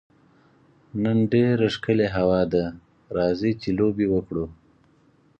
[1.03, 2.63] نن ډېره ښکلې هوا ده،
[3.17, 4.45] راځئ چي لوبي وکړو.